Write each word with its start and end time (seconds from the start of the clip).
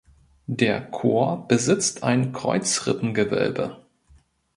Der 0.47 0.81
Chor 0.81 1.47
besitzt 1.47 2.01
ein 2.01 2.33
Kreuzrippengewölbe. 2.33 3.83